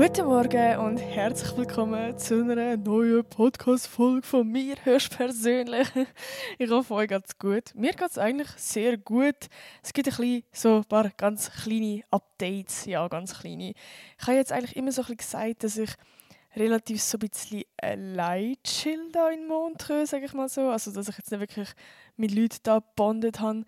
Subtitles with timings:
[0.00, 5.88] Guten Morgen und herzlich willkommen zu einer neuen Podcast-Folge von mir höchstpersönlich.
[6.58, 7.74] Ich hoffe, euch geht's gut.
[7.74, 9.48] Mir geht's eigentlich sehr gut.
[9.82, 12.84] Es gibt ein bisschen so ein paar ganz kleine Updates.
[12.84, 13.70] Ja, ganz kleine.
[14.20, 15.90] Ich habe jetzt eigentlich immer so ein bisschen gesagt, dass ich
[16.54, 20.68] relativ so ein bisschen allein chill da in Montreux, sage ich mal so.
[20.68, 21.70] Also, dass ich jetzt nicht wirklich
[22.16, 23.64] mit Leuten da gebondet habe.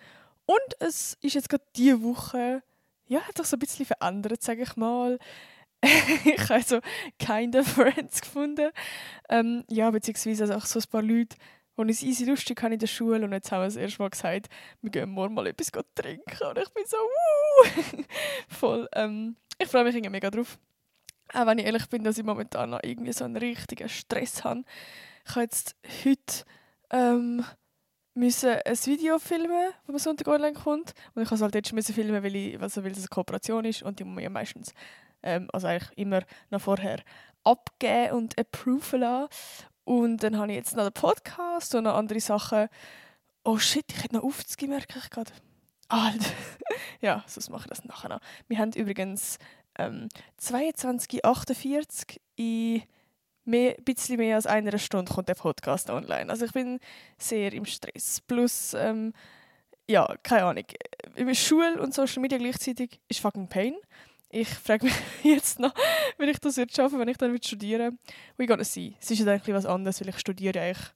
[0.46, 2.62] Und es ist jetzt gerade diese Woche,
[3.08, 5.18] ja, hat sich so ein bisschen verändert, sage ich mal.
[6.24, 6.80] ich habe so
[7.18, 8.70] keine Friends gefunden.
[9.28, 11.36] Ähm, ja, beziehungsweise also auch so ein paar Leute,
[11.78, 14.10] die ich easy lustig habe in der Schule und jetzt haben wir das erste Mal
[14.10, 14.48] gesagt,
[14.82, 18.04] wir gehen morgen mal etwas trinken und ich bin so wuh!
[18.48, 18.88] voll.
[18.94, 20.58] Ähm, ich freue mich irgendwie mega drauf.
[21.32, 24.64] Auch wenn ich ehrlich bin, dass ich momentan noch irgendwie so einen richtigen Stress habe.
[25.24, 26.44] Ich habe jetzt heute
[26.90, 27.44] ähm,
[28.14, 30.92] müssen ein Video filmen, das am Sonntag online kommt.
[31.14, 33.82] Und ich musste halt jetzt müssen filmen, weil, ich, also weil es eine Kooperation ist
[33.82, 34.74] und die muss man ja meistens,
[35.22, 37.00] ähm, also eigentlich immer noch vorher
[37.44, 39.30] abgeben und approven lassen.
[39.84, 42.68] Und dann habe ich jetzt noch den Podcast und noch andere Sachen.
[43.44, 45.32] Oh shit, ich hätte noch aufzugehen, merke ich gerade.
[45.88, 46.30] Alter.
[47.00, 48.20] ja, sonst mache ich das nachher noch.
[48.46, 49.38] Wir haben übrigens
[49.78, 50.08] ähm,
[50.40, 52.82] 22.48 in
[53.44, 56.30] mehr, ein bisschen mehr als einer Stunde kommt der Podcast online.
[56.30, 56.78] Also ich bin
[57.18, 58.20] sehr im Stress.
[58.20, 59.12] Plus, ähm,
[59.88, 60.64] ja, keine Ahnung.
[61.34, 63.74] Schule und Social Media gleichzeitig ist fucking Pain.
[64.32, 65.74] Ich frage mich jetzt noch,
[66.16, 67.98] wenn ich das jetzt schaffe, wenn ich dann studieren will.
[68.36, 68.94] Wie geht es sein?
[69.00, 70.86] Es ist ja eigentlich was anderes, weil ich studiere eigentlich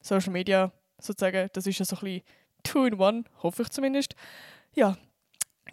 [0.00, 1.48] Social Media sozusagen.
[1.54, 2.22] Das ist ja so ein bisschen
[2.62, 4.14] two in one, hoffe ich zumindest.
[4.74, 4.98] Ja,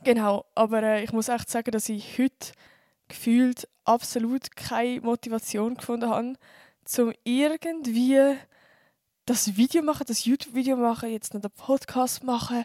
[0.04, 0.46] genau.
[0.56, 2.54] Aber äh, ich muss echt sagen, dass ich heute
[3.10, 6.36] gefühlt absolut keine Motivation gefunden habe,
[7.00, 8.38] um irgendwie
[9.26, 12.64] das Video machen, das YouTube-Video machen, jetzt noch den Podcast machen.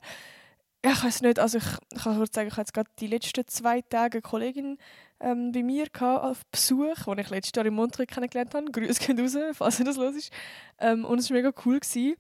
[0.83, 4.19] Ich weiß nicht, also ich, kann kurz sagen, ich hatte gerade die letzten zwei Tage
[4.19, 4.79] eine Kollegin
[5.21, 8.71] ähm, bei mir auf Besuch, die ich letztes Jahr in Montreux kennengelernt habe.
[8.71, 10.33] Grüße gehen raus, falls ihr das los ist.
[10.79, 11.81] Ähm, und es war mega cool.
[11.81, 12.15] Gewesen.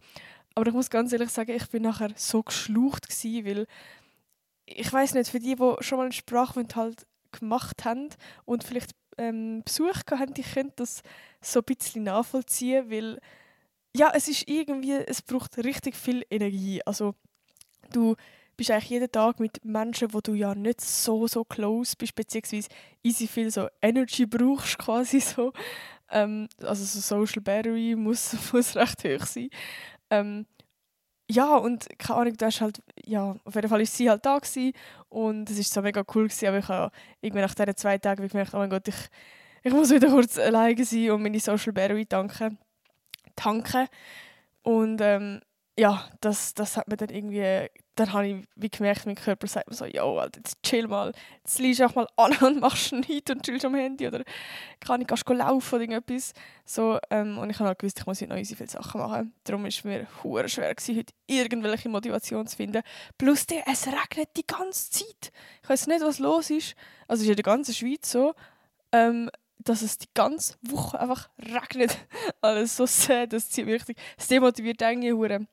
[0.56, 3.66] Aber ich muss ganz ehrlich sagen, ich bin nachher so geschlucht gewesen, weil
[4.66, 8.08] ich weiß nicht, für die, die schon mal einen Sprachwind halt gemacht haben
[8.44, 11.02] und vielleicht ähm, Besuch haben, die können das
[11.40, 13.20] so ein bisschen nachvollziehen, weil
[13.96, 16.82] ja, es ist irgendwie, es braucht richtig viel Energie.
[16.84, 17.14] Also
[17.92, 18.16] du
[18.58, 22.68] bist eigentlich jeden Tag mit Menschen, wo du ja nicht so so close bist, beziehungsweise
[23.02, 25.52] easy viel so Energy brauchst quasi so.
[26.10, 29.48] Ähm, also so Social Battery muss, muss recht hoch sein.
[30.10, 30.46] Ähm,
[31.30, 34.38] ja, und keine Ahnung, du hast halt, ja, auf jeden Fall ist sie halt da
[34.38, 34.72] gewesen
[35.08, 38.26] und es war so mega cool gewesen, aber ich habe irgendwie nach diesen zwei Tagen
[38.26, 38.96] gemerkt, oh mein Gott, ich,
[39.62, 42.58] ich muss wieder kurz alleine sein und meine Social Battery tanken.
[43.36, 43.88] tanken.
[44.62, 45.40] Und ähm,
[45.78, 49.68] ja, das, das hat mir dann irgendwie, dann habe ich wie gemerkt, mein Körper sagt
[49.68, 53.30] mir so, ja, jetzt chill mal, jetzt liegst du auch mal an und machst nichts
[53.30, 54.22] und chillst am Handy oder
[54.80, 56.32] kann ich gehst laufen oder irgendetwas.
[56.64, 59.34] So, ähm, und ich habe halt gewusst, ich muss heute noch so viele Sachen machen.
[59.44, 62.82] Darum war es mir hure schwer, gewesen, heute irgendwelche Motivation zu finden.
[63.16, 65.32] Plus, der, es regnet die ganze Zeit.
[65.62, 66.76] Ich weiß nicht, was los ist.
[67.08, 68.34] Also es ist in der ganzen Schweiz so,
[68.92, 71.98] ähm, dass es die ganze Woche einfach regnet.
[72.40, 73.98] Alles so sad, das zieht mich richtig.
[74.16, 75.48] Es demotiviert irgendwie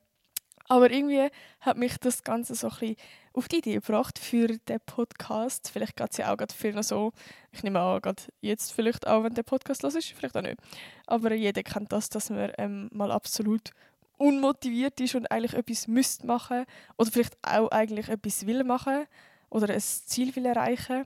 [0.68, 1.28] aber irgendwie
[1.60, 2.96] hat mich das Ganze so ein bisschen
[3.32, 5.70] auf die Idee gebracht für den Podcast.
[5.72, 7.12] Vielleicht geht es ja auch gerade viel so.
[7.52, 10.58] Ich nehme an, gerade jetzt vielleicht auch, wenn der Podcast los ist, vielleicht auch nicht.
[11.06, 13.70] Aber jeder kennt das, dass man ähm, mal absolut
[14.18, 16.64] unmotiviert ist und eigentlich etwas müsste machen
[16.96, 19.06] oder vielleicht auch eigentlich etwas will machen
[19.50, 21.04] oder ein Ziel will erreichen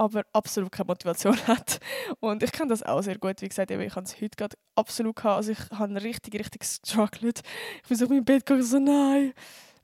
[0.00, 1.78] aber absolut keine Motivation hat.
[2.20, 3.42] Und ich kenne das auch sehr gut.
[3.42, 5.36] Wie gesagt, ich habe es heute gerade absolut gehabt.
[5.36, 7.42] Also ich habe richtig, richtig gestruggelt.
[7.82, 9.34] Ich bin so auf meinem Bett gegangen, so nein,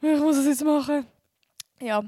[0.00, 1.06] ich muss das jetzt machen.
[1.80, 2.02] Ja,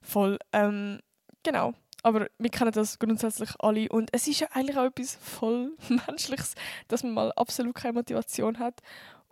[0.00, 0.38] voll.
[0.54, 1.00] Ähm,
[1.42, 1.74] genau.
[2.02, 3.86] Aber wir kennen das grundsätzlich alle.
[3.90, 5.76] Und es ist ja eigentlich auch etwas voll
[6.08, 6.54] Menschliches,
[6.88, 8.80] dass man mal absolut keine Motivation hat.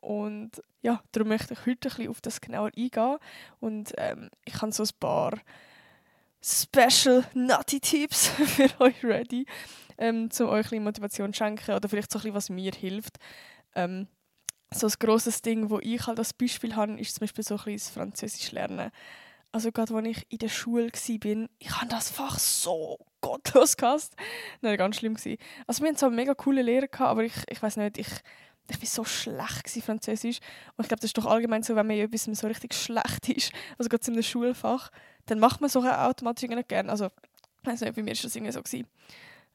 [0.02, 3.16] Und ja, darum möchte ich heute ein bisschen auf das genauer eingehen.
[3.60, 5.32] Und ähm, ich habe so ein paar
[6.42, 9.46] Special Nutty Tipps für euch ready,
[9.98, 13.18] ähm, um euch ein Motivation zu schenken oder vielleicht so ein bisschen, was mir hilft.
[13.74, 14.08] Ähm,
[14.72, 17.64] so ein grosses Ding, wo ich halt als Beispiel habe, ist zum Beispiel so ein
[17.64, 18.90] bisschen Französisch lernen.
[19.52, 24.14] Also gerade als ich in der Schule war, ich habe das Fach so gottlos gehasst.
[24.60, 25.38] Nein, ganz schlimm gewesen.
[25.66, 28.08] Also wir hatten so eine mega coole Lehrer, gehabt, aber ich, ich weiß nicht, ich,
[28.68, 30.38] ich war so schlecht in Französisch.
[30.76, 33.28] Und ich glaube, das ist doch allgemein so, wenn man in etwas so richtig schlecht
[33.28, 34.90] ist, also gerade in einem Schulfach,
[35.26, 36.90] dann macht man so automatisch nicht gerne.
[36.90, 38.62] Also, ich bei mir war das irgendwie so.
[38.62, 38.86] Gewesen.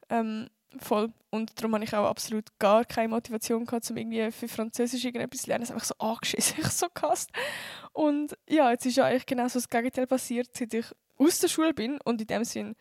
[0.08, 0.48] Ähm,
[0.78, 1.12] voll.
[1.30, 5.42] Und darum habe ich auch absolut gar keine Motivation gehabt, um irgendwie für Französisch irgendetwas
[5.42, 5.62] zu lernen.
[5.64, 7.30] Es ist einfach so angeschissen, ich so gehasst.
[7.92, 10.86] Und ja, jetzt ist ja eigentlich genau so das Gegenteil passiert, seit ich
[11.18, 12.76] aus der Schule bin und in dem Sinn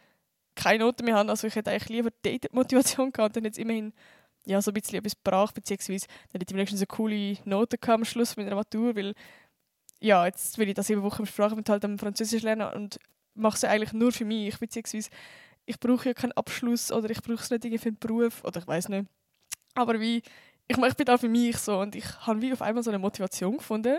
[0.56, 1.30] keine Noten mehr habe.
[1.30, 3.94] Also ich hätte eigentlich lieber dort Motivation gehabt, dann jetzt immerhin
[4.46, 8.00] ja, so ein bisschen etwas brach, beziehungsweise dann hätte ich wenigstens eine coole Note gehabt
[8.00, 9.16] am Schluss mit einer Matur, weil
[10.06, 13.00] ja, jetzt will ich das sieben Wochen im Sprachaufenthalt am Französisch lernen und
[13.34, 15.10] mache es eigentlich nur für mich, beziehungsweise
[15.66, 18.68] ich brauche ja keinen Abschluss oder ich brauche es nicht für einen Beruf oder ich
[18.68, 19.08] weiß nicht.
[19.74, 20.22] Aber wie,
[20.68, 23.00] ich, ich bin da für mich so und ich habe wie auf einmal so eine
[23.00, 23.98] Motivation gefunden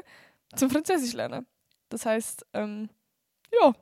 [0.55, 1.44] zum Französisch lernen.
[1.88, 2.88] Das heißt, ähm,
[3.52, 3.75] ja,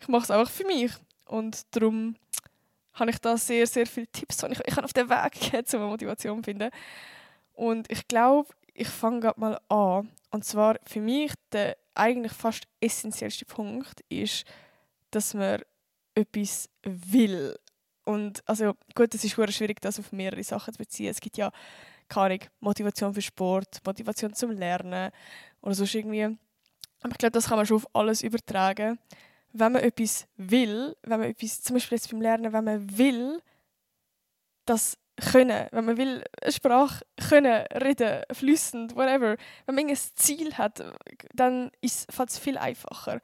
[0.00, 0.92] ich mache es einfach für mich
[1.24, 2.16] und darum
[2.94, 5.66] habe ich da sehr, sehr viele Tipps und ich, ich habe auf den Weg gegeben,
[5.84, 6.70] um Motivation zu finden.
[7.52, 10.10] Und ich glaube, ich fange gerade mal an.
[10.30, 14.44] Und zwar für mich der eigentlich fast essentiellste Punkt ist,
[15.10, 15.62] dass man
[16.14, 17.56] etwas will.
[18.04, 21.10] Und also gut, es ist schwierig, das auf mehrere Sachen zu beziehen.
[21.10, 21.50] Es gibt ja
[22.08, 25.10] keine Motivation für Sport, Motivation zum Lernen
[25.62, 26.24] oder sonst irgendwie.
[26.24, 28.98] Aber ich glaube, das kann man schon auf alles übertragen.
[29.52, 33.40] Wenn man etwas will, wenn man etwas, zum Beispiel jetzt beim Lernen, wenn man will,
[34.66, 34.98] das
[35.32, 40.82] können, wenn man will, eine Sprache können, reden, flüssend, whatever, wenn man ein Ziel hat,
[41.32, 43.20] dann ist es viel einfacher.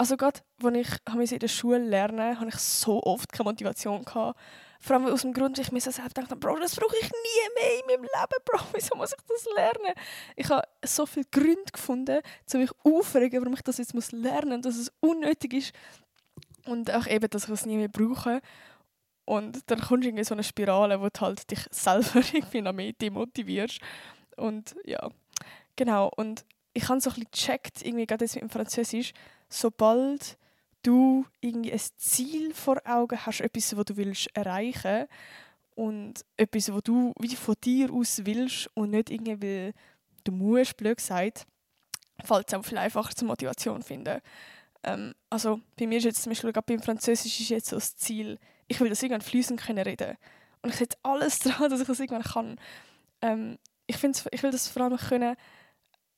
[0.00, 0.76] Also gerade, als
[1.24, 4.40] ich in der Schule lernen habe ich so oft keine Motivation gehabt.
[4.80, 7.60] Vor allem aus dem Grund, dass ich mir selbst dachte, Bro, das brauche ich nie
[7.60, 9.92] mehr in meinem Leben, Bro, wieso muss ich das lernen?
[10.36, 12.20] Ich habe so viele Gründe gefunden,
[12.54, 15.74] um mich aufregen, warum ich das jetzt lernen muss, dass es unnötig ist
[16.64, 18.40] und auch eben, dass ich es nie mehr brauche.
[19.30, 22.72] Und dann kommst du in so eine Spirale, wo du halt dich selber irgendwie noch
[22.72, 23.78] mehr demotivierst.
[24.36, 25.08] Und ja,
[25.76, 26.10] genau.
[26.16, 29.12] Und ich habe so ein bisschen gecheckt, irgendwie gerade jetzt mit dem Französisch,
[29.48, 30.36] sobald
[30.82, 35.06] du irgendwie ein Ziel vor Augen hast, etwas, was du willst erreichen
[35.76, 39.74] und etwas, was du wie von dir aus willst und nicht irgendwie,
[40.24, 41.46] du musst, blöd gesagt,
[42.24, 44.20] fällt es auch viel einfacher zur Motivation finden.
[44.82, 47.96] Ähm, also bei mir ist jetzt zum Beispiel gerade beim Französisch ist jetzt so das
[47.96, 48.38] Ziel,
[48.68, 50.16] ich will das irgendwann fließend können reden
[50.62, 52.56] und ich setze alles daran, dass ich das irgendwann kann.
[53.22, 55.36] Ähm, ich, ich will das vor allem können,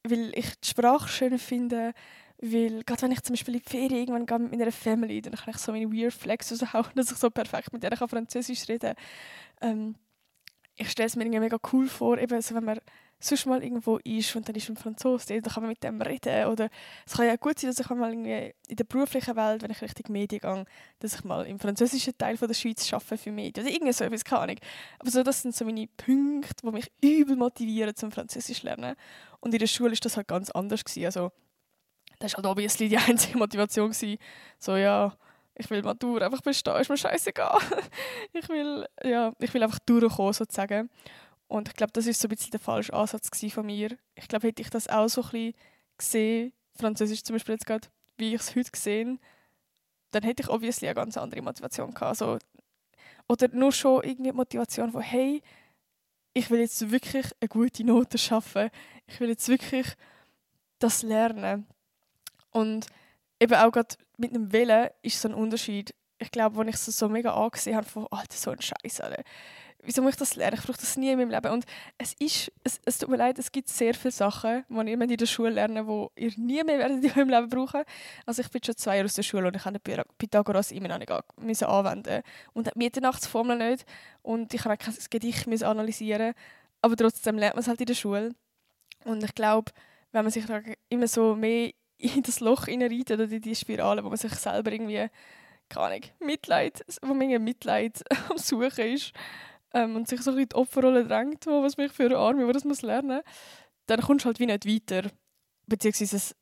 [0.04, 1.94] weil ich die Sprache schön finde,
[2.38, 5.34] weil, gerade wenn ich zum Beispiel in die Ferien irgendwann gehe mit meiner Family, dann
[5.34, 8.94] kann ich so meine Weird Flex raushauen, dass ich so perfekt mit denen Französisch reden
[9.60, 9.70] kann.
[9.70, 9.94] Ähm,
[10.76, 12.80] ich stelle es mir irgendwie mega cool vor, eben, also wenn man
[13.22, 16.46] sonst mal irgendwo ist und dann ist ein Franzose, dann kann man mit dem reden.
[16.46, 16.68] Oder
[17.06, 19.80] es kann ja gut sein, dass ich mal irgendwie in der beruflichen Welt, wenn ich
[19.80, 20.64] richtig Medien gehe,
[20.98, 23.64] dass ich mal im französischen Teil von der Schweiz arbeite für Medien.
[23.64, 24.56] Oder irgendwie so etwas, keine Ahnung.
[24.98, 28.96] Aber so, das sind so meine Punkte, die mich übel motivieren zum Französisch lernen.
[29.40, 30.84] Und in der Schule war das halt ganz anders.
[30.84, 31.06] Gewesen.
[31.06, 31.30] Also,
[32.18, 33.90] das war halt obviously die einzige Motivation.
[33.90, 34.18] Gewesen.
[34.58, 35.16] So, ja,
[35.54, 37.58] ich will Matur einfach bestehen, ist mir scheißegal.
[38.32, 40.90] ich will, ja, ich will einfach durchkommen, sozusagen.
[41.52, 43.98] Und ich glaube, das ist so ein bisschen der falsche Ansatz von mir.
[44.14, 45.54] Ich glaube, hätte ich das auch so ein bisschen
[45.98, 49.20] gesehen, Französisch zum Beispiel jetzt gerade, wie ich es heute gesehen,
[50.12, 52.08] dann hätte ich obviously eine ganz andere Motivation gehabt.
[52.08, 52.38] Also,
[53.28, 55.42] oder nur schon irgendwie Motivation von, hey,
[56.32, 58.70] ich will jetzt wirklich eine gute Note schaffen.
[59.06, 59.88] Ich will jetzt wirklich
[60.78, 61.66] das lernen.
[62.50, 62.86] Und
[63.38, 65.94] eben auch gerade mit einem Willen ist so ein Unterschied.
[66.16, 69.22] Ich glaube, als ich es so mega angesehen habe, von, Alter, so ein Scheiß, Alter.
[69.84, 70.56] Wieso muss ich das lernen?
[70.58, 71.52] Ich brauche das nie in meinem Leben.
[71.52, 71.64] Und
[71.98, 75.16] es ist, es, es tut mir leid, es gibt sehr viele Sachen, die ihr in
[75.16, 75.86] der Schule lernen
[76.16, 77.82] die ihr nie mehr werdet in eurem Leben brauchen.
[78.24, 80.88] Also ich bin schon zwei Jahre aus der Schule und ich habe den Pythagoras immer
[80.88, 82.22] noch nicht anwenden
[82.52, 83.84] und die Mitternachtsformel nicht
[84.22, 86.34] und ich habe kein Gedicht analysieren
[86.82, 88.34] aber trotzdem lernt man es halt in der Schule.
[89.04, 89.72] Und ich glaube,
[90.10, 90.44] wenn man sich
[90.88, 94.72] immer so mehr in das Loch reinreitet oder in die Spirale, wo man sich selber
[94.72, 95.08] irgendwie,
[95.68, 99.12] keine Ahnung, Mitleid, wo man Mitleid am Suchen ist
[99.74, 102.52] ähm, und sich so ein die Opferrolle drängt, wo was mich für eine Arme, wo
[102.52, 103.22] das muss lernen,
[103.86, 105.10] dann kommst du halt wie nicht weiter.
[105.66, 106.36] Beziehungsweise es,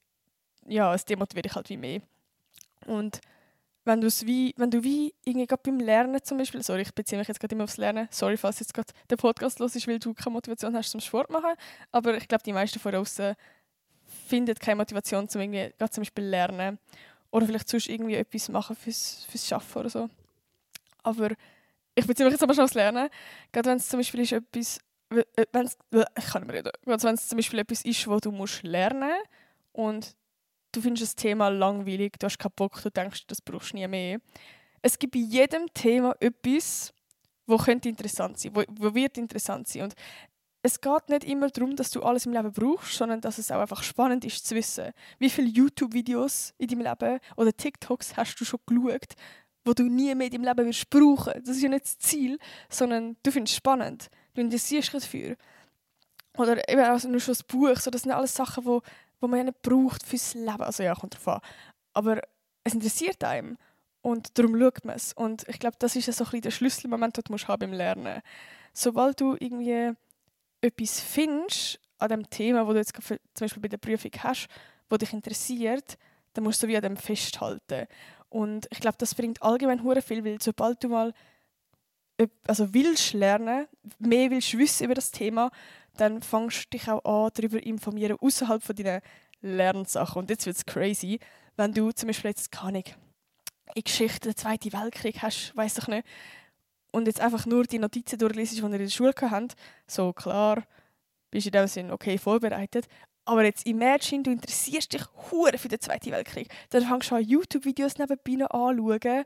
[0.67, 2.01] ja, es demotiviert dich halt wie mehr.
[2.87, 3.21] Und
[3.85, 7.29] wenn, wie, wenn du wie irgendwie gerade beim Lernen zum Beispiel, sorry, ich beziehe mich
[7.29, 10.13] jetzt gerade immer aufs Lernen, sorry, falls jetzt gerade der Podcast los ist, weil du
[10.15, 11.55] keine Motivation hast zum Sport machen,
[11.91, 13.35] aber ich glaube, die meisten von außen
[14.29, 16.79] finden keine Motivation zum irgendwie, gerade zum Beispiel Lernen
[17.31, 20.11] oder vielleicht sonst irgendwie etwas machen fürs, fürs Schaffen oder so.
[21.03, 21.31] Aber
[22.01, 23.09] ich beziehe mich jetzt aber schon aufs Lernen,
[23.53, 24.81] gerade wenn es zum Beispiel ist etwas,
[25.53, 25.77] wenn's,
[26.17, 29.13] ich kann nicht reden, gerade wenn es zum Beispiel etwas ist, wo du musst lernen
[29.73, 30.15] und
[30.73, 33.89] du findest das Thema langweilig, du hast keinen Bock, du denkst, das brauchst du nie
[33.89, 34.21] mehr.
[34.83, 36.95] Es gibt bei jedem Thema etwas,
[37.47, 39.83] wo könnte interessant sein, wo, wo wird interessant sein.
[39.83, 39.95] Und
[40.63, 43.61] es geht nicht immer darum, dass du alles im Leben brauchst, sondern dass es auch
[43.61, 48.45] einfach spannend ist zu wissen, wie viele YouTube-Videos in deinem Leben oder TikToks hast du
[48.45, 49.15] schon geschaut,
[49.65, 51.35] wo du nie mehr deinem Leben wirst brauchen.
[51.45, 52.39] Das ist ja nicht das Ziel,
[52.69, 54.11] sondern du findest es spannend.
[54.35, 55.37] Du interessierst dich dafür.
[56.37, 57.77] Oder eben auch nur schon das Buch.
[57.77, 58.83] So, das sind alles Sachen, wo,
[59.21, 60.63] wo man ja nicht braucht fürs Leben.
[60.63, 61.41] Also ja, kommt drauf an.
[61.93, 62.23] Aber
[62.65, 63.59] es interessiert einem.
[64.03, 65.13] Und darum schaut man es.
[65.13, 67.73] Und ich glaube, das ist so ein bisschen der Schlüsselmoment, den du musst haben beim
[67.73, 68.23] Lernen.
[68.73, 69.93] Sobald du irgendwie
[70.63, 74.49] etwas findest an dem Thema, wo du jetzt zum Beispiel bei der Prüfung hast,
[74.89, 75.99] wo dich interessiert,
[76.33, 77.87] dann musst du wie an dem festhalten.
[78.31, 81.13] Und ich glaube, das bringt allgemein hure viel, weil sobald du mal
[82.47, 83.67] also willst lernen,
[83.99, 85.51] mehr willst wissen über das Thema,
[85.97, 89.01] dann fängst du dich auch an, darüber informieren, außerhalb von deinen
[89.41, 90.21] Lernsachen.
[90.21, 91.19] Und jetzt wird es crazy,
[91.57, 92.85] wenn du zum Beispiel jetzt, keine
[93.75, 96.07] in Geschichte den Zweiten Weltkrieg hast, weiß ich nicht,
[96.91, 99.49] und jetzt einfach nur die Notizen durchliest, die wir in der Schule hatten,
[99.87, 100.65] so klar,
[101.31, 102.89] bist du in dem Sinne okay vorbereitet.
[103.25, 106.49] Aber jetzt imagine, du interessierst dich hure für den Zweiten Weltkrieg.
[106.71, 109.25] Dann fängst du an, YouTube-Videos nebenbei anzuschauen.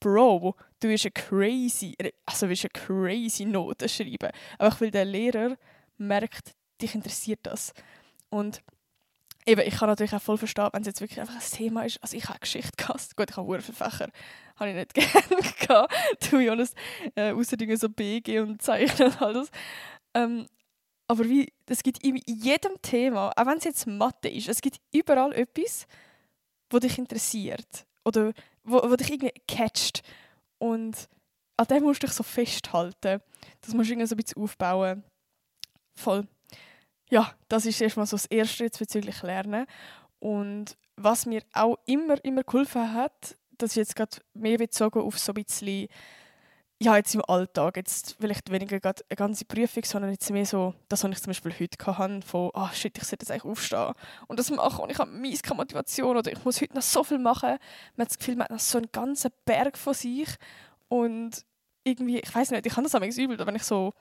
[0.00, 4.30] Bro, du bist eine crazy, also willst eine crazy Note schreiben.
[4.58, 5.56] Einfach weil der Lehrer
[5.96, 7.72] merkt, dich interessiert das.
[8.28, 8.62] Und
[9.46, 12.02] eben, ich kann natürlich auch voll verstehen, wenn es jetzt wirklich einfach ein Thema ist.
[12.02, 13.16] Also ich habe Geschichte gehabt.
[13.16, 14.08] Gut, ich habe viele Fächer,
[14.56, 15.94] habe ich nicht gerne gehabt.
[16.20, 16.74] To be honest.
[17.14, 19.50] Äh, außer so BG und Zeichnen und alles.
[20.14, 20.46] Ähm,
[21.08, 24.80] aber wie, es gibt in jedem Thema, auch wenn es jetzt Mathe ist, es gibt
[24.92, 25.86] überall etwas,
[26.70, 27.86] was dich interessiert.
[28.04, 28.32] Oder
[28.64, 30.02] wo, wo dich irgendwie catcht.
[30.58, 31.08] Und
[31.56, 33.20] an dem musst du dich so festhalten.
[33.60, 35.04] Das musst du irgendwie so ein bisschen aufbauen.
[35.94, 36.26] Voll
[37.10, 39.66] ja, das ist erstmal so das Erste jetzt bezüglich Lernen.
[40.18, 45.18] Und was mir auch immer, immer geholfen hat, das ist jetzt gerade mehr bezogen auf
[45.18, 45.88] so ein bisschen,
[46.78, 50.74] ja, jetzt im Alltag, jetzt vielleicht weniger gerade eine ganze Prüfung, sondern jetzt mehr so,
[50.88, 53.50] das, was ich zum Beispiel heute hatte, von, ah, oh, shit, ich sollte jetzt eigentlich
[53.50, 53.94] aufstehen
[54.26, 57.02] und das machen und ich habe mies keine Motivation oder ich muss heute noch so
[57.02, 57.58] viel machen.
[57.96, 60.28] Man hat das Gefühl, man hat noch so einen ganzen Berg von sich
[60.88, 61.44] und
[61.82, 63.94] irgendwie, ich weiß nicht, ich kann das auch übel, wenn ich so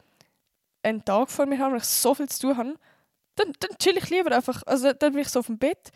[0.84, 2.76] einen Tag vor mir habe und ich so viel zu tun habe,
[3.36, 4.64] dann, dann chill ich lieber einfach.
[4.66, 5.92] Also dann bin ich so auf dem Bett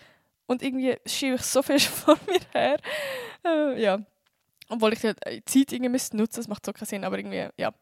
[0.46, 2.78] und irgendwie schiebe ich so viel vor mir her.
[3.46, 4.00] Äh, ja.
[4.70, 5.14] Obwohl ich die
[5.46, 7.74] Zeit irgendwie müsste nutzen, das macht so keinen Sinn, aber irgendwie, ja.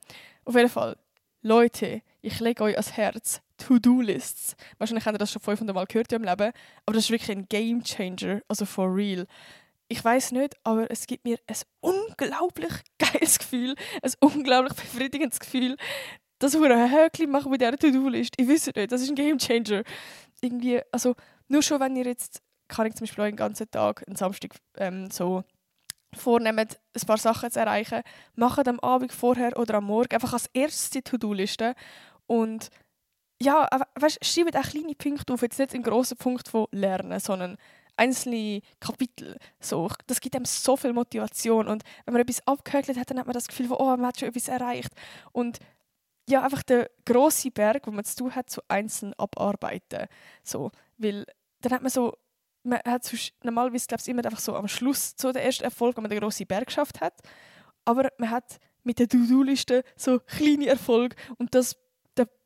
[0.46, 0.98] Auf jeden Fall,
[1.42, 4.56] Leute, ich lege euch ans Herz To-Do-Lists.
[4.78, 6.54] Wahrscheinlich habt ihr das schon 500 Mal gehört im Leben, aber
[6.86, 9.28] das ist wirklich ein Game Changer, also for real.
[9.90, 15.78] Ich weiß nicht, aber es gibt mir ein unglaublich geiles Gefühl, ein unglaublich befriedigendes Gefühl,
[16.40, 18.34] das ein Häkchen machen mit dieser To-Do-List.
[18.38, 19.84] Ich weiß nicht, das ist ein Gamechanger.
[20.42, 21.16] Irgendwie, also
[21.48, 25.10] nur schon, wenn ihr jetzt, kann ich zum Beispiel den ganzen Tag, einen Samstag, ähm,
[25.10, 25.44] so
[26.14, 28.02] vornehmt, ein paar Sachen zu erreichen,
[28.36, 31.76] macht am Abend vorher oder am Morgen einfach als erstes die To-Do-Liste
[32.26, 32.70] und
[33.42, 37.58] ja, weißt, schreibt auch kleine Punkte auf, jetzt nicht einen grossen Punkt von Lernen, sondern
[37.96, 39.38] einzelne Kapitel.
[39.60, 43.28] So, das gibt einem so viel Motivation und wenn man etwas abgehökelt hat, dann hat
[43.28, 44.94] man das Gefühl, von, oh, man hat schon etwas erreicht
[45.32, 45.60] und
[46.30, 50.08] ja, einfach der große Berg, wo man zu tun hat, so einzeln abarbeiten.
[50.44, 51.26] So, weil
[51.62, 52.18] dann hat man so,
[52.68, 55.96] man hat sonst, normalerweise glaube ich immer einfach so am Schluss so der erste Erfolg,
[55.98, 57.14] wenn man den großen Berg geschafft hat.
[57.86, 61.76] Aber man hat mit der To-Do-Liste so kleine Erfolge und das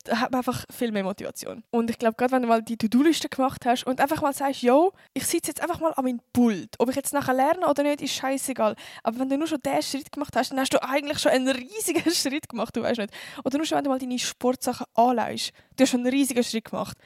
[0.03, 1.63] da hat man einfach viel mehr Motivation.
[1.69, 4.61] Und ich glaube, gerade wenn du mal die To-Do-Liste gemacht hast und einfach mal sagst,
[4.61, 6.75] yo, ich sitze jetzt einfach mal an meinem Pult.
[6.79, 8.75] Ob ich jetzt nachher lerne oder nicht, ist scheißegal.
[9.03, 11.49] Aber wenn du nur schon diesen Schritt gemacht hast, dann hast du eigentlich schon einen
[11.49, 13.13] riesigen Schritt gemacht, du weißt nicht.
[13.43, 16.65] Oder nur schon, wenn du mal deine Sportsachen anleihst, du hast schon einen riesigen Schritt
[16.65, 16.97] gemacht.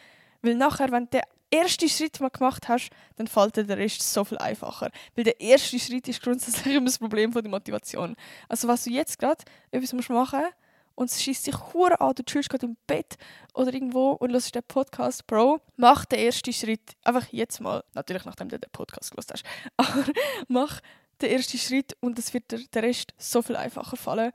[0.42, 1.22] Weil nachher, wenn du den
[1.58, 4.92] ersten Schritt mal gemacht hast, dann fällt dir der Rest so viel einfacher.
[5.16, 8.16] Weil der erste Schritt ist grundsätzlich immer das Problem der Motivation.
[8.48, 10.54] Also was du jetzt gerade etwas machen musst,
[10.96, 13.18] und es schießt sich hure an, du chillst gerade im Bett
[13.54, 16.96] oder irgendwo und hörst den Podcast, Bro, mach den ersten Schritt.
[17.04, 19.44] Einfach jetzt mal, natürlich nachdem du den Podcast gehört hast,
[19.78, 20.06] aber
[20.48, 20.80] mach
[21.22, 24.32] den ersten Schritt und es wird dir der Rest so viel einfacher fallen.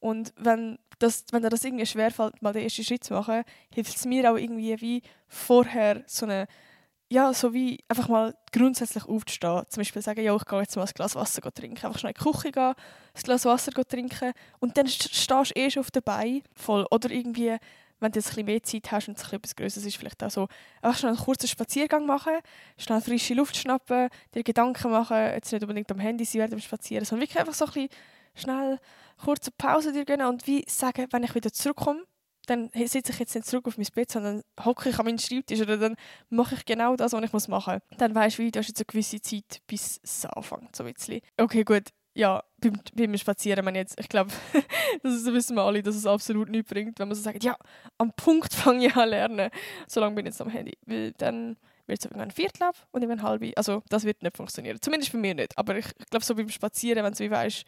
[0.00, 3.42] Und wenn, das, wenn dir das irgendwie schwerfällt, mal den ersten Schritt zu machen,
[3.72, 6.46] hilft es mir auch irgendwie wie vorher so eine
[7.12, 9.64] ja, so wie einfach mal grundsätzlich aufzustehen.
[9.68, 11.84] Zum Beispiel sagen, ja, ich gehe jetzt mal ein Glas Wasser trinken.
[11.84, 15.70] Einfach schnell in die Küche gehen, ein Glas Wasser trinken und dann stehst du eh
[15.70, 16.86] schon auf den Beinen voll.
[16.90, 17.54] Oder irgendwie,
[18.00, 20.30] wenn du jetzt ein bisschen mehr Zeit hast und es etwas Größeres ist, vielleicht auch
[20.30, 20.48] so,
[20.80, 22.32] einfach schnell einen kurzen Spaziergang machen,
[22.78, 26.60] schnell frische Luft schnappen, dir Gedanken machen, jetzt nicht unbedingt am Handy sein während dem
[26.60, 27.90] Spazieren, sondern wirklich einfach so ein bisschen
[28.34, 28.78] schnell
[29.22, 32.04] kurze Pause dir gönnen und wie sagen, wenn ich wieder zurückkomme,
[32.46, 35.60] dann sitze ich jetzt nicht zurück auf mein Bett, sondern hocke ich an meinen Schreibtisch
[35.60, 35.96] oder dann
[36.28, 37.98] mache ich genau das, was ich machen muss.
[37.98, 40.94] Dann weißt du, wie, du hast jetzt eine gewisse Zeit, bis es anfängt, so ein.
[41.36, 41.88] Okay, gut.
[42.14, 44.30] Ja, beim, beim Spazieren, jetzt, ich glaube,
[45.02, 47.56] das wissen wir alle, dass es absolut nichts bringt, wenn man so sagt, ja,
[47.96, 49.50] am Punkt fange ich an lernen,
[49.86, 50.76] solange bin ich jetzt am Handy.
[50.84, 53.52] Weil dann wird es irgendwann ein Viertel ab und irgendwann halbe.
[53.56, 54.78] Also das wird nicht funktionieren.
[54.80, 55.56] Zumindest bei mir nicht.
[55.56, 57.64] Aber ich, ich glaube, so beim Spazieren, wenn du wie weißt,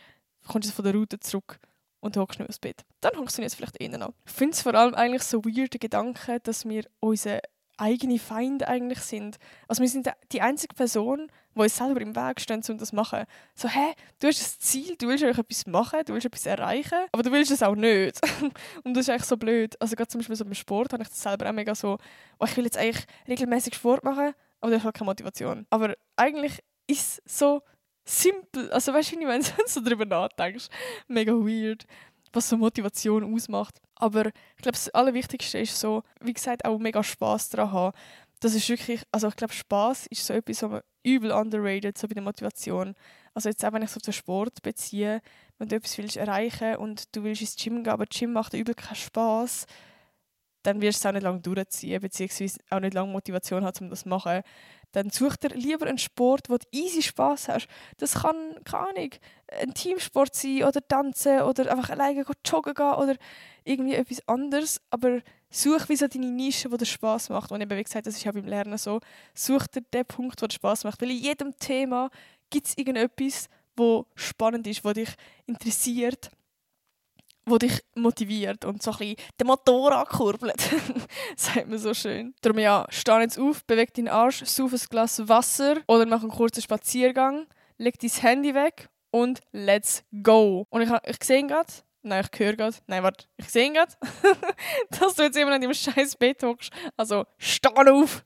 [0.47, 1.59] kommst du von der Route zurück
[2.01, 2.83] und hockst nicht aufs Bett.
[3.01, 4.13] Dann funktioniert es vielleicht eher noch.
[4.27, 7.41] Ich finde es vor allem eigentlich so weirde Gedanken, dass wir unsere
[7.77, 9.39] eigene Feinde eigentlich sind.
[9.69, 12.97] Also wir sind die einzige Person, die uns selber im Weg stehen, um das zu
[12.97, 13.25] machen.
[13.55, 17.23] So, hä, du hast ein Ziel, du willst etwas machen, du willst etwas erreichen, aber
[17.23, 18.21] du willst es auch nicht.
[18.85, 19.81] und das ist eigentlich so blöd.
[19.81, 21.99] Also gerade zum Beispiel so beim Sport habe ich das selber auch mega so,
[22.39, 25.67] oh, ich will jetzt eigentlich regelmäßig Sport machen, aber du hast halt keine Motivation.
[25.71, 27.63] Aber eigentlich ist es so
[28.05, 28.71] simpel.
[28.71, 30.69] Also weißt du, wenn du so darüber nachdenkst,
[31.09, 31.87] mega weird,
[32.33, 33.81] was so Motivation ausmacht.
[33.97, 37.97] Aber ich glaube, das Allerwichtigste ist so, wie gesagt, auch mega Spaß daran haben.
[38.41, 42.15] Das ist wirklich, also ich glaube, Spaß ist so etwas, was übel underrated, so bei
[42.15, 42.95] der Motivation.
[43.33, 45.21] Also jetzt auch, wenn ich es auf den Sport beziehe,
[45.59, 48.59] wenn du etwas willst erreichen und du willst ins Gym gehen, aber Gym macht dir
[48.59, 49.67] übel keinen Spaß,
[50.63, 53.91] dann wirst du es auch nicht lange durchziehen, beziehungsweise auch nicht lange Motivation haben, um
[53.91, 54.43] das zu machen
[54.95, 57.67] dann such dir lieber einen Sport, wo du easy Spaß hast.
[57.99, 59.11] Das kann, keine Ahnung,
[59.61, 63.17] ein Teamsport sein oder tanzen oder einfach alleine joggen gehen oder
[63.65, 64.81] irgendwie etwas anderes.
[64.91, 65.21] Aber
[65.51, 67.51] such wie so deine Nische, die dir Spaß macht.
[67.51, 69.01] Und eben, wie gesagt, das ist ja beim Lernen so.
[69.35, 71.03] Such dir den Punkt, der dir Spaß macht.
[71.03, 72.11] Weil in jedem Thema
[72.51, 75.11] gibt es irgendetwas, wo spannend ist, wo dich
[75.47, 76.31] interessiert
[77.47, 80.61] wo dich motiviert und so ein bisschen den Motor ankurbelt.
[81.37, 82.35] sagt man so schön.
[82.41, 86.31] Darum ja, steh jetzt auf, beweg deinen Arsch, sauf ein Glas Wasser oder mach einen
[86.31, 87.47] kurzen Spaziergang,
[87.79, 90.67] leg dein Handy weg und let's go.
[90.71, 91.73] Und ich, ich sehe gerade,
[92.03, 93.93] nein, ich höre gerade, nein, warte, ich sehe gerade,
[94.91, 96.73] dass du jetzt immer in deinem scheiß Bett hockst.
[96.97, 98.25] Also, steh auf!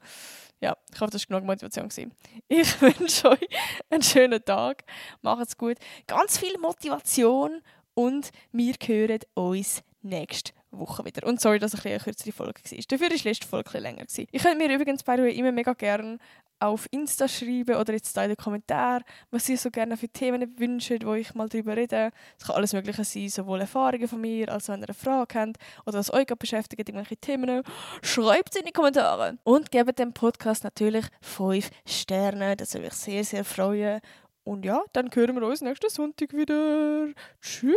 [0.60, 2.12] Ja, ich hoffe, das war genug Motivation.
[2.48, 3.48] Ich wünsche euch
[3.90, 4.82] einen schönen Tag.
[5.22, 5.76] Macht's gut.
[6.08, 7.62] Ganz viel Motivation
[7.98, 11.26] und wir hören uns nächste Woche wieder.
[11.26, 12.78] Und sorry, dass es eine kürzere Folge war.
[12.88, 14.04] Dafür war die letzte Folge ein länger.
[14.16, 16.18] Ihr könnt mir übrigens bei immer mega gerne
[16.60, 19.02] auf Insta schreiben oder jetzt da in den Kommentaren,
[19.32, 22.12] was ihr so gerne für Themen wünscht, wo ich mal darüber rede.
[22.38, 25.56] Es kann alles Mögliche sein, sowohl Erfahrungen von mir, als wenn ihr eine Frage habt
[25.84, 27.62] oder was euch beschäftigt, irgendwelche Themen.
[28.02, 29.38] Schreibt es in die Kommentare.
[29.42, 34.00] Und gebt dem Podcast natürlich 5 Sterne, das würde mich sehr, sehr freuen.
[34.48, 37.08] Und ja, dann hören wir uns nächsten Sonntag wieder.
[37.42, 37.76] Tschüss.